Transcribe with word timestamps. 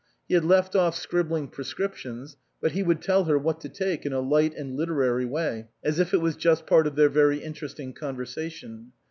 He 0.27 0.33
had 0.33 0.43
left 0.43 0.75
off 0.75 0.95
scribbling 0.95 1.49
prescriptions, 1.49 2.35
but 2.59 2.71
he 2.71 2.81
would 2.81 3.03
tell 3.03 3.25
her 3.25 3.37
what 3.37 3.61
to 3.61 3.69
take 3.69 4.03
in 4.03 4.11
a 4.13 4.19
light 4.19 4.55
and 4.55 4.75
literary 4.75 5.25
way, 5.25 5.67
as 5.83 5.99
if 5.99 6.11
it 6.11 6.21
was 6.21 6.35
just 6.35 6.65
part 6.65 6.87
of 6.87 6.95
their 6.95 7.07
very 7.07 7.37
interesting 7.43 7.93
conversation. 7.93 8.93